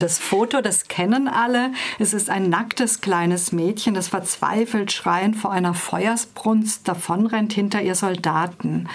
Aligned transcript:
Das 0.00 0.20
Foto, 0.20 0.60
das 0.60 0.86
kennen 0.86 1.26
alle. 1.26 1.72
Es 1.98 2.14
ist 2.14 2.30
ein 2.30 2.48
nacktes 2.48 3.00
kleines 3.00 3.50
Mädchen, 3.50 3.94
das 3.94 4.06
verzweifelt 4.06 4.92
schreiend 4.92 5.34
vor 5.34 5.50
einer 5.50 5.74
Feuersbrunst 5.74 6.86
davonrennt 6.86 7.52
hinter 7.52 7.82
ihr 7.82 7.96
Soldaten. 7.96 8.88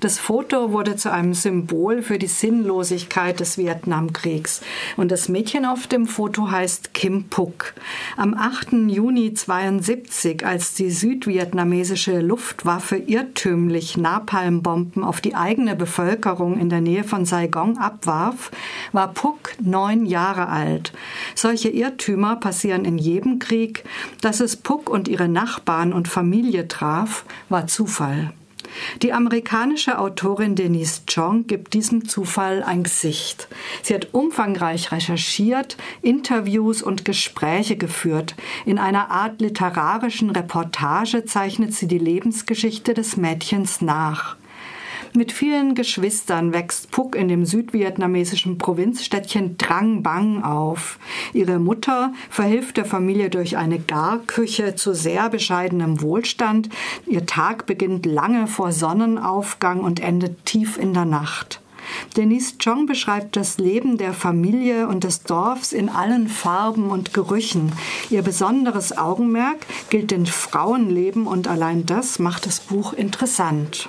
Das 0.00 0.18
Foto 0.18 0.70
wurde 0.70 0.96
zu 0.96 1.10
einem 1.10 1.32
Symbol 1.32 2.02
für 2.02 2.18
die 2.18 2.26
Sinnlosigkeit 2.26 3.40
des 3.40 3.56
Vietnamkriegs. 3.56 4.60
Und 4.98 5.10
das 5.10 5.30
Mädchen 5.30 5.64
auf 5.64 5.86
dem 5.86 6.06
Foto 6.06 6.50
heißt 6.50 6.92
Kim 6.92 7.30
Phuc. 7.30 7.72
Am 8.18 8.34
8. 8.34 8.90
Juni 8.90 9.32
72, 9.32 10.44
als 10.44 10.74
die 10.74 10.90
südvietnamesische 10.90 12.20
Luftwaffe 12.20 12.96
irrtümlich 12.96 13.96
Napalmbomben 13.96 15.04
auf 15.04 15.22
die 15.22 15.34
eigene 15.34 15.74
Bevölkerung 15.74 16.60
in 16.60 16.68
der 16.68 16.82
Nähe 16.82 17.04
von 17.04 17.24
Saigon 17.24 17.78
abwarf, 17.78 18.50
war 18.92 19.14
Phuc 19.14 19.54
neun 19.58 20.04
Jahre 20.04 20.49
alt. 20.50 20.92
Solche 21.34 21.68
Irrtümer 21.68 22.36
passieren 22.36 22.84
in 22.84 22.98
jedem 22.98 23.38
Krieg. 23.38 23.84
Dass 24.20 24.40
es 24.40 24.56
Puck 24.56 24.90
und 24.90 25.08
ihre 25.08 25.28
Nachbarn 25.28 25.92
und 25.92 26.08
Familie 26.08 26.68
traf, 26.68 27.24
war 27.48 27.66
Zufall. 27.66 28.32
Die 29.02 29.12
amerikanische 29.12 29.98
Autorin 29.98 30.54
Denise 30.54 31.02
Chong 31.12 31.46
gibt 31.46 31.74
diesem 31.74 32.08
Zufall 32.08 32.62
ein 32.62 32.82
Gesicht. 32.82 33.48
Sie 33.82 33.94
hat 33.94 34.08
umfangreich 34.12 34.92
recherchiert, 34.92 35.76
Interviews 36.02 36.82
und 36.82 37.04
Gespräche 37.04 37.76
geführt. 37.76 38.34
In 38.66 38.78
einer 38.78 39.10
Art 39.10 39.40
literarischen 39.40 40.30
Reportage 40.30 41.24
zeichnet 41.24 41.74
sie 41.74 41.88
die 41.88 41.98
Lebensgeschichte 41.98 42.94
des 42.94 43.16
Mädchens 43.16 43.80
nach. 43.80 44.36
Mit 45.12 45.32
vielen 45.32 45.74
Geschwistern 45.74 46.52
wächst 46.52 46.94
Phuc 46.94 47.16
in 47.16 47.26
dem 47.26 47.44
südvietnamesischen 47.44 48.58
Provinzstädtchen 48.58 49.58
Drang 49.58 50.04
Bang 50.04 50.44
auf. 50.44 51.00
Ihre 51.32 51.58
Mutter 51.58 52.12
verhilft 52.28 52.76
der 52.76 52.84
Familie 52.84 53.28
durch 53.28 53.56
eine 53.56 53.80
Garküche 53.80 54.76
zu 54.76 54.94
sehr 54.94 55.28
bescheidenem 55.28 56.00
Wohlstand. 56.00 56.68
Ihr 57.06 57.26
Tag 57.26 57.66
beginnt 57.66 58.06
lange 58.06 58.46
vor 58.46 58.70
Sonnenaufgang 58.70 59.80
und 59.80 59.98
endet 59.98 60.46
tief 60.46 60.78
in 60.78 60.94
der 60.94 61.06
Nacht. 61.06 61.60
Denise 62.16 62.58
Chong 62.62 62.86
beschreibt 62.86 63.34
das 63.34 63.58
Leben 63.58 63.98
der 63.98 64.12
Familie 64.12 64.86
und 64.86 65.02
des 65.02 65.24
Dorfs 65.24 65.72
in 65.72 65.88
allen 65.88 66.28
Farben 66.28 66.88
und 66.88 67.12
Gerüchen. 67.14 67.72
Ihr 68.10 68.22
besonderes 68.22 68.96
Augenmerk 68.96 69.58
gilt 69.88 70.12
dem 70.12 70.26
Frauenleben 70.26 71.26
und 71.26 71.48
allein 71.48 71.84
das 71.84 72.20
macht 72.20 72.46
das 72.46 72.60
Buch 72.60 72.92
interessant. 72.92 73.88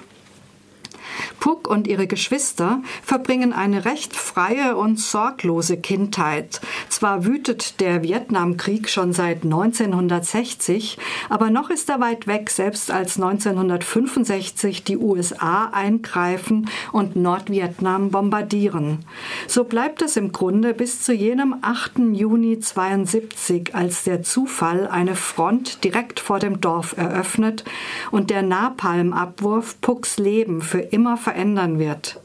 Puck 1.41 1.67
und 1.67 1.87
ihre 1.87 2.07
Geschwister 2.07 2.81
verbringen 3.03 3.51
eine 3.51 3.83
recht 3.83 4.15
freie 4.15 4.77
und 4.77 4.99
sorglose 4.99 5.75
Kindheit. 5.75 6.61
Zwar 7.01 7.25
wütet 7.25 7.79
der 7.81 8.03
Vietnamkrieg 8.03 8.87
schon 8.87 9.11
seit 9.11 9.43
1960, 9.43 10.99
aber 11.29 11.49
noch 11.49 11.71
ist 11.71 11.89
er 11.89 11.99
weit 11.99 12.27
weg, 12.27 12.51
selbst 12.51 12.91
als 12.91 13.15
1965 13.19 14.83
die 14.83 14.97
USA 14.97 15.71
eingreifen 15.73 16.69
und 16.91 17.15
Nordvietnam 17.15 18.11
bombardieren. 18.11 18.99
So 19.47 19.63
bleibt 19.63 20.03
es 20.03 20.15
im 20.15 20.31
Grunde 20.31 20.75
bis 20.75 21.01
zu 21.01 21.11
jenem 21.11 21.55
8. 21.63 22.13
Juni 22.13 22.59
72, 22.59 23.73
als 23.73 24.03
der 24.03 24.21
Zufall 24.21 24.87
eine 24.87 25.15
Front 25.15 25.83
direkt 25.83 26.19
vor 26.19 26.37
dem 26.37 26.61
Dorf 26.61 26.95
eröffnet 26.95 27.63
und 28.11 28.29
der 28.29 28.43
Napalmabwurf 28.43 29.81
Pucks 29.81 30.19
Leben 30.19 30.61
für 30.61 30.81
immer 30.81 31.17
verändern 31.17 31.79
wird. 31.79 32.21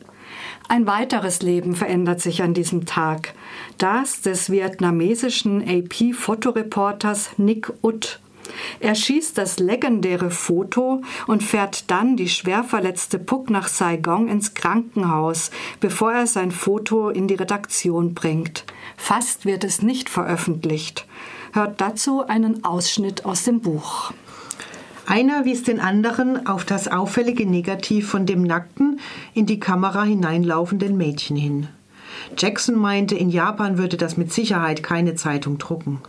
Ein 0.69 0.87
weiteres 0.87 1.43
Leben 1.43 1.77
verändert 1.77 2.21
sich 2.21 2.43
an 2.43 2.55
diesem 2.55 2.87
Tag. 2.87 3.35
Das 3.79 4.21
des 4.21 4.51
vietnamesischen 4.51 5.63
AP-Fotoreporters 5.63 7.31
Nick 7.37 7.73
Ut. 7.83 8.21
Er 8.81 8.95
schießt 8.95 9.37
das 9.39 9.59
legendäre 9.59 10.31
Foto 10.31 11.03
und 11.27 11.43
fährt 11.43 11.91
dann 11.91 12.17
die 12.17 12.29
schwer 12.29 12.65
verletzte 12.65 13.19
Puck 13.19 13.51
nach 13.51 13.69
Saigon 13.69 14.29
ins 14.29 14.55
Krankenhaus, 14.55 15.51
bevor 15.81 16.13
er 16.13 16.27
sein 16.27 16.51
Foto 16.51 17.11
in 17.11 17.29
die 17.29 17.35
Redaktion 17.35 18.15
bringt. 18.15 18.65
Fast 18.97 19.45
wird 19.45 19.65
es 19.65 19.83
nicht 19.83 20.09
veröffentlicht. 20.09 21.07
Hört 21.53 21.81
dazu 21.81 22.27
einen 22.27 22.65
Ausschnitt 22.65 23.25
aus 23.25 23.45
dem 23.45 23.61
Buch. 23.61 24.13
Einer 25.07 25.45
wies 25.45 25.63
den 25.63 25.79
anderen 25.79 26.49
auf 26.49 26.65
das 26.65 26.89
auffällige 26.89 27.47
Negativ 27.47 28.09
von 28.09 28.27
dem 28.27 28.43
nackten, 28.43 28.99
in 29.35 29.47
die 29.47 29.61
Kamera 29.61 30.03
hineinlaufenden 30.03 30.97
Mädchen 30.97 31.37
hin. 31.37 31.69
Jackson 32.37 32.77
meinte, 32.77 33.15
in 33.15 33.31
Japan 33.31 33.79
würde 33.79 33.97
das 33.97 34.17
mit 34.17 34.33
Sicherheit 34.33 34.83
keine 34.83 35.15
Zeitung 35.15 35.59
drucken. 35.59 36.01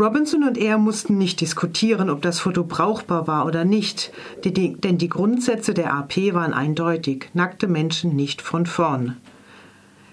Robinson 0.00 0.44
und 0.44 0.56
er 0.56 0.78
mussten 0.78 1.18
nicht 1.18 1.40
diskutieren, 1.40 2.08
ob 2.08 2.22
das 2.22 2.38
Foto 2.40 2.64
brauchbar 2.64 3.26
war 3.26 3.44
oder 3.44 3.64
nicht, 3.64 4.12
denn 4.44 4.96
die 4.96 5.08
Grundsätze 5.08 5.74
der 5.74 5.92
AP 5.92 6.32
waren 6.32 6.54
eindeutig, 6.54 7.28
nackte 7.34 7.66
Menschen 7.66 8.16
nicht 8.16 8.40
von 8.40 8.64
vorn. 8.64 9.16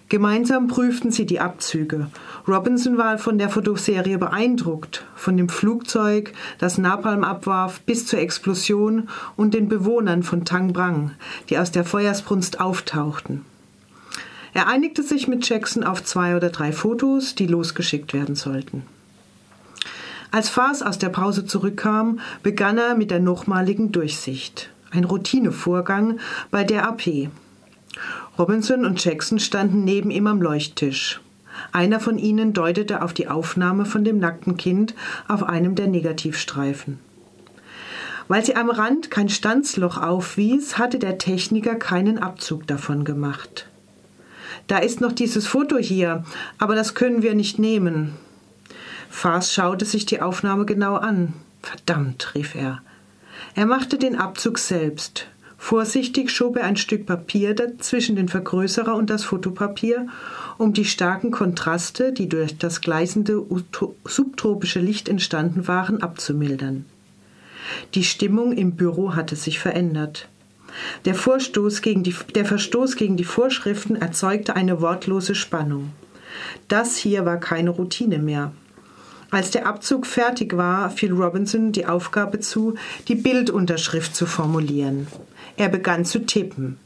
Gemeinsam 0.09 0.67
prüften 0.67 1.11
sie 1.11 1.25
die 1.25 1.39
Abzüge. 1.39 2.07
Robinson 2.47 2.97
war 2.97 3.17
von 3.17 3.39
der 3.39 3.50
Fotoserie 3.50 4.19
beeindruckt, 4.19 5.03
von 5.16 5.35
dem 5.35 5.50
Flugzeug, 5.50 6.31
das 6.59 6.78
Napalm 6.78 7.23
abwarf, 7.23 7.81
bis 7.81 8.06
zur 8.06 8.19
Explosion 8.19 9.09
und 9.35 9.56
den 9.56 9.67
Bewohnern 9.67 10.22
von 10.22 10.45
Tang 10.45 10.72
Brang, 10.72 11.11
die 11.50 11.57
aus 11.57 11.72
der 11.72 11.85
Feuersbrunst 11.85 12.59
auftauchten. 12.59 13.45
Er 14.53 14.67
einigte 14.67 15.01
sich 15.01 15.28
mit 15.28 15.50
Jackson 15.50 15.84
auf 15.84 16.03
zwei 16.03 16.35
oder 16.35 16.50
drei 16.50 16.72
Fotos, 16.72 17.34
die 17.34 17.47
losgeschickt 17.47 18.13
werden 18.13 18.35
sollten. 18.35 18.84
Als 20.29 20.50
Faas 20.50 20.84
aus 20.84 21.00
der 21.00 21.09
Pause 21.09 21.45
zurückkam, 21.45 22.19
begann 22.44 22.78
er 22.78 22.95
mit 22.95 23.09
der 23.09 23.19
nochmaligen 23.19 23.91
Durchsicht. 23.91 24.69
Ein 24.91 25.03
Routinevorgang 25.03 26.19
bei 26.51 26.63
der 26.63 26.88
AP. 26.88 27.29
Robinson 28.38 28.85
und 28.85 29.03
Jackson 29.03 29.39
standen 29.39 29.84
neben 29.84 30.11
ihm 30.11 30.28
am 30.28 30.41
Leuchttisch. 30.41 31.22
Einer 31.71 31.99
von 31.99 32.17
ihnen 32.17 32.53
deutete 32.53 33.01
auf 33.01 33.13
die 33.13 33.27
Aufnahme 33.27 33.85
von 33.85 34.03
dem 34.03 34.19
nackten 34.19 34.57
Kind 34.57 34.95
auf 35.27 35.43
einem 35.43 35.75
der 35.75 35.88
Negativstreifen. 35.88 36.99
Weil 38.27 38.43
sie 38.43 38.55
am 38.55 38.69
Rand 38.69 39.11
kein 39.11 39.29
Stanzloch 39.29 40.01
aufwies, 40.01 40.77
hatte 40.77 40.99
der 40.99 41.17
Techniker 41.17 41.75
keinen 41.75 42.17
Abzug 42.17 42.66
davon 42.66 43.03
gemacht. 43.03 43.67
Da 44.67 44.79
ist 44.79 44.99
noch 44.99 45.11
dieses 45.11 45.45
Foto 45.45 45.77
hier, 45.77 46.23
aber 46.57 46.75
das 46.75 46.95
können 46.95 47.21
wir 47.21 47.35
nicht 47.35 47.59
nehmen. 47.59 48.13
Faas 49.09 49.53
schaute 49.53 49.85
sich 49.85 50.05
die 50.05 50.22
Aufnahme 50.22 50.66
genau 50.66 50.95
an. 50.95 51.33
Verdammt, 51.61 52.33
rief 52.35 52.55
er. 52.55 52.81
Er 53.53 53.66
machte 53.66 53.97
den 53.97 54.16
Abzug 54.17 54.59
selbst. 54.59 55.27
Vorsichtig 55.57 56.29
schob 56.29 56.57
er 56.57 56.66
ein 56.66 56.77
Stück 56.77 57.05
Papier 57.05 57.55
zwischen 57.79 58.16
den 58.16 58.29
Vergrößerer 58.29 58.95
und 58.95 59.09
das 59.09 59.23
Fotopapier, 59.23 60.07
um 60.57 60.73
die 60.73 60.85
starken 60.85 61.31
Kontraste, 61.31 62.13
die 62.13 62.29
durch 62.29 62.57
das 62.57 62.81
gleißende 62.81 63.43
subtropische 64.05 64.79
Licht 64.79 65.09
entstanden 65.09 65.67
waren, 65.67 66.01
abzumildern. 66.01 66.85
Die 67.93 68.03
Stimmung 68.03 68.51
im 68.51 68.73
Büro 68.73 69.16
hatte 69.16 69.35
sich 69.35 69.59
verändert. 69.59 70.27
Der, 71.05 71.16
Vorstoß 71.16 71.81
gegen 71.81 72.03
die, 72.03 72.13
der 72.35 72.45
Verstoß 72.45 72.95
gegen 72.95 73.17
die 73.17 73.23
Vorschriften 73.23 73.95
erzeugte 73.95 74.55
eine 74.55 74.81
wortlose 74.81 75.33
Spannung. 75.33 75.91
Das 76.67 76.97
hier 76.97 77.25
war 77.25 77.39
keine 77.39 77.69
Routine 77.69 78.19
mehr. 78.19 78.51
Als 79.35 79.51
der 79.51 79.68
Abzug 79.68 80.06
fertig 80.07 80.56
war, 80.56 80.90
fiel 80.90 81.12
Robinson 81.12 81.73
die 81.73 81.88
Aufgabe 81.88 82.40
zu, 82.40 82.75
die 83.09 83.16
Bildunterschrift 83.16 84.16
zu 84.16 84.25
formulieren. 84.25 85.07
Er 85.57 85.68
begann 85.68 86.06
zu 86.06 86.25
tippen. 86.25 86.78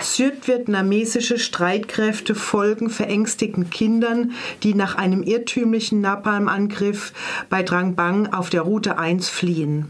Südvietnamesische 0.00 1.38
Streitkräfte 1.38 2.34
folgen 2.34 2.88
verängstigten 2.88 3.68
Kindern, 3.68 4.32
die 4.62 4.72
nach 4.72 4.94
einem 4.94 5.22
irrtümlichen 5.22 6.00
Napalmangriff 6.00 7.12
bei 7.50 7.62
Drang 7.62 7.94
Bang 7.94 8.32
auf 8.32 8.48
der 8.48 8.62
Route 8.62 8.98
1 8.98 9.28
fliehen. 9.28 9.88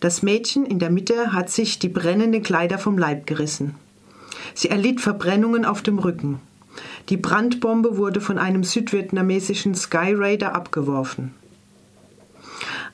Das 0.00 0.22
Mädchen 0.22 0.66
in 0.66 0.78
der 0.78 0.90
Mitte 0.90 1.32
hat 1.32 1.48
sich 1.48 1.78
die 1.78 1.88
brennenden 1.88 2.42
Kleider 2.42 2.76
vom 2.76 2.98
Leib 2.98 3.26
gerissen. 3.26 3.74
Sie 4.52 4.68
erlitt 4.68 5.00
Verbrennungen 5.00 5.64
auf 5.64 5.80
dem 5.80 5.98
Rücken. 5.98 6.42
Die 7.08 7.16
Brandbombe 7.16 7.96
wurde 7.96 8.20
von 8.20 8.38
einem 8.38 8.64
südvietnamesischen 8.64 9.74
Sky 9.74 10.14
Raider 10.14 10.54
abgeworfen. 10.54 11.34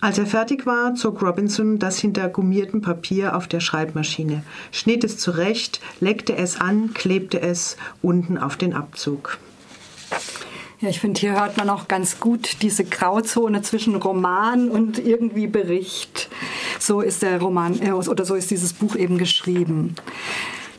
Als 0.01 0.19
er 0.19 0.27
fertig 0.27 0.67
war, 0.67 0.95
zog 0.95 1.23
Robinson 1.23 1.79
das 1.79 1.99
hinter 1.99 2.29
gummiertem 2.29 2.83
Papier 2.83 3.37
auf 3.37 3.49
der 3.49 3.61
Schreibmaschine, 3.61 4.43
schnitt 4.71 5.03
es 5.03 5.19
zurecht, 5.19 5.81
leckte 6.01 6.37
es 6.37 6.61
an, 6.61 6.93
klebte 6.95 7.41
es 7.41 7.77
unten 8.03 8.37
auf 8.39 8.57
den 8.57 8.75
Abzug. 8.75 9.39
Ja, 10.81 10.91
ich 10.91 11.01
finde, 11.01 11.21
hier 11.21 11.41
hört 11.41 11.57
man 11.57 11.71
auch 11.71 11.89
ganz 11.89 12.21
gut 12.21 12.63
diese 12.63 12.85
Grauzone 12.85 13.63
zwischen 13.63 13.95
Roman 13.97 14.69
und 14.69 14.99
irgendwie 14.99 15.47
Bericht. 15.47 16.29
So 16.79 17.01
ist 17.01 17.23
der 17.23 17.41
Roman 17.41 17.81
äh, 17.81 17.93
oder 17.93 18.27
so 18.27 18.35
ist 18.35 18.51
dieses 18.51 18.75
Buch 18.75 18.95
eben 18.95 19.17
geschrieben. 19.17 19.95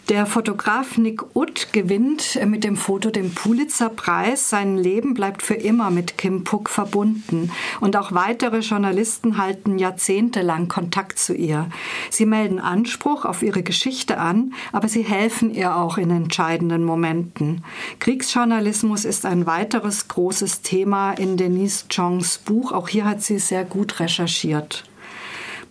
Der 0.09 0.27
Fotograf 0.27 0.99
Nick 0.99 1.35
Utt 1.35 1.73
gewinnt 1.73 2.39
mit 2.45 2.63
dem 2.63 2.77
Foto 2.77 3.09
den 3.09 3.33
Pulitzer-Preis. 3.33 4.51
Sein 4.51 4.77
Leben 4.77 5.15
bleibt 5.15 5.41
für 5.41 5.55
immer 5.55 5.89
mit 5.89 6.19
Kim 6.19 6.43
Puck 6.43 6.69
verbunden. 6.69 7.49
Und 7.81 7.97
auch 7.97 8.11
weitere 8.11 8.59
Journalisten 8.59 9.39
halten 9.39 9.79
jahrzehntelang 9.79 10.67
Kontakt 10.67 11.17
zu 11.17 11.33
ihr. 11.33 11.71
Sie 12.11 12.27
melden 12.27 12.59
Anspruch 12.59 13.25
auf 13.25 13.41
ihre 13.41 13.63
Geschichte 13.63 14.19
an, 14.19 14.53
aber 14.71 14.89
sie 14.89 15.01
helfen 15.01 15.51
ihr 15.51 15.75
auch 15.75 15.97
in 15.97 16.11
entscheidenden 16.11 16.83
Momenten. 16.83 17.63
Kriegsjournalismus 17.97 19.05
ist 19.05 19.25
ein 19.25 19.47
weiteres 19.47 20.07
großes 20.07 20.61
Thema 20.61 21.13
in 21.13 21.35
Denise 21.35 21.85
Chongs 21.91 22.37
Buch. 22.37 22.73
Auch 22.73 22.89
hier 22.89 23.05
hat 23.05 23.23
sie 23.23 23.39
sehr 23.39 23.65
gut 23.65 23.99
recherchiert. 23.99 24.83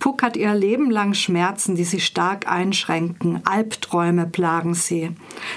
Puck 0.04 0.22
hat 0.22 0.36
ihr 0.36 0.54
Leben 0.54 0.90
lang 0.90 1.14
Schmerzen, 1.14 1.76
die 1.76 1.84
sie 1.84 1.98
stark 1.98 2.46
einschränken. 2.46 3.40
Albträume 3.46 4.26
plagen 4.26 4.74
sie. 4.74 5.12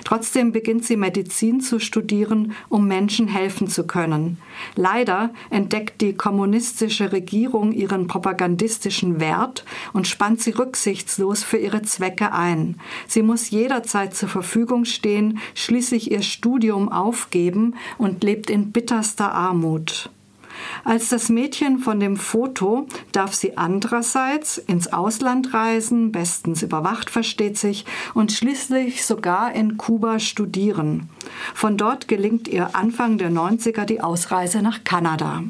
Trotzdem 0.05 0.53
beginnt 0.53 0.85
sie 0.85 0.95
Medizin 0.95 1.59
zu 1.59 1.79
studieren, 1.79 2.53
um 2.69 2.87
Menschen 2.87 3.27
helfen 3.27 3.67
zu 3.67 3.85
können. 3.85 4.37
Leider 4.77 5.31
entdeckt 5.49 5.99
die 5.99 6.13
kommunistische 6.13 7.11
Regierung 7.11 7.73
ihren 7.73 8.07
propagandistischen 8.07 9.19
Wert 9.19 9.65
und 9.91 10.07
spannt 10.07 10.39
sie 10.39 10.51
rücksichtslos 10.51 11.43
für 11.43 11.57
ihre 11.57 11.81
Zwecke 11.81 12.31
ein. 12.31 12.79
Sie 13.05 13.23
muss 13.23 13.49
jederzeit 13.49 14.15
zur 14.15 14.29
Verfügung 14.29 14.85
stehen, 14.85 15.39
schließlich 15.55 16.09
ihr 16.09 16.21
Studium 16.21 16.89
aufgeben 16.89 17.75
und 17.97 18.23
lebt 18.23 18.49
in 18.49 18.71
bitterster 18.71 19.33
Armut. 19.33 20.09
Als 20.83 21.09
das 21.09 21.29
Mädchen 21.29 21.79
von 21.79 21.99
dem 21.99 22.17
Foto 22.17 22.87
darf 23.11 23.33
sie 23.33 23.57
andererseits 23.57 24.57
ins 24.57 24.91
Ausland 24.93 25.53
reisen, 25.53 26.11
bestens 26.11 26.63
überwacht 26.63 27.09
versteht 27.09 27.57
sich, 27.57 27.85
und 28.13 28.31
schließlich 28.31 29.05
sogar 29.05 29.53
in 29.53 29.77
Kuba 29.77 30.19
studieren. 30.19 31.09
Von 31.53 31.77
dort 31.77 32.07
gelingt 32.07 32.47
ihr 32.47 32.75
Anfang 32.75 33.17
der 33.17 33.31
90er 33.31 33.85
die 33.85 34.01
Ausreise 34.01 34.61
nach 34.61 34.83
Kanada. 34.83 35.43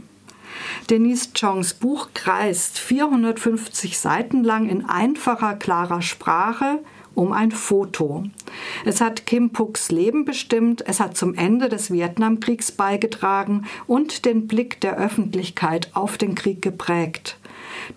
Denise 0.90 1.30
Chongs 1.34 1.74
Buch 1.74 2.10
kreist 2.14 2.80
450 2.80 3.98
Seiten 3.98 4.44
lang 4.44 4.70
in 4.70 4.86
einfacher, 4.86 5.56
klarer 5.56 6.02
Sprache 6.02 6.80
um 7.18 7.34
ein 7.34 7.52
Foto. 7.52 8.24
Es 8.86 9.02
hat 9.02 9.26
Kim 9.26 9.50
Pucks 9.50 9.92
Leben 9.92 10.24
bestimmt, 10.24 10.88
es 10.88 11.00
hat 11.00 11.18
zum 11.18 11.34
Ende 11.34 11.68
des 11.68 11.92
Vietnamkriegs 11.92 12.72
beigetragen 12.72 13.66
und 13.88 14.26
den 14.26 14.48
Blick 14.48 14.80
der 14.82 14.98
Öffentlichkeit 14.98 15.90
auf 15.94 16.18
den 16.18 16.36
Krieg 16.36 16.62
geprägt. 16.62 17.38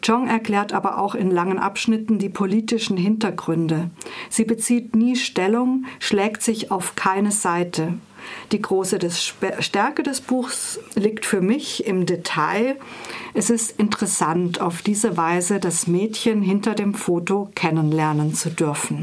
Chong 0.04 0.26
erklärt 0.26 0.72
aber 0.72 0.98
auch 0.98 1.14
in 1.14 1.30
langen 1.30 1.58
Abschnitten 1.58 2.18
die 2.18 2.28
politischen 2.28 2.96
Hintergründe. 2.96 3.90
Sie 4.30 4.44
bezieht 4.44 4.96
nie 4.96 5.16
Stellung, 5.16 5.84
schlägt 5.98 6.42
sich 6.42 6.70
auf 6.70 6.96
keine 6.96 7.30
Seite. 7.30 7.94
Die 8.52 8.60
große 8.60 8.98
Stärke 9.60 10.02
des 10.02 10.20
Buchs 10.20 10.78
liegt 10.94 11.24
für 11.24 11.40
mich 11.40 11.86
im 11.86 12.06
Detail. 12.06 12.76
Es 13.34 13.50
ist 13.50 13.78
interessant, 13.78 14.60
auf 14.60 14.82
diese 14.82 15.16
Weise 15.16 15.60
das 15.60 15.86
Mädchen 15.86 16.42
hinter 16.42 16.74
dem 16.74 16.94
Foto 16.94 17.50
kennenlernen 17.54 18.34
zu 18.34 18.50
dürfen. 18.50 18.98